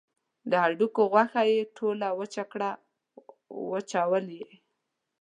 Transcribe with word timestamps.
د 0.49 0.51
هډوکو 0.63 1.01
غوښه 1.11 1.41
یې 1.51 1.59
ټوله 1.77 2.07
وچه 2.19 2.43
کړه 2.51 2.69
وچول 3.71 4.25
یې. 4.39 4.49